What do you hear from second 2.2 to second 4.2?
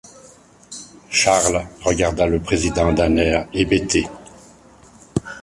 le président d’un air hébété.